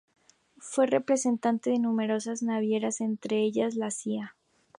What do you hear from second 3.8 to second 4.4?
"Cia.